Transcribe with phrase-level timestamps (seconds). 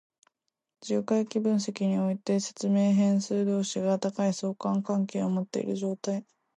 [0.81, 6.25] 重回帰分析において、説明変数同士が高い相関関係を持っている状態。